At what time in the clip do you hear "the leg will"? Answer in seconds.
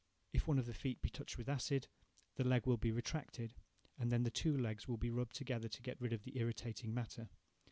2.33-2.75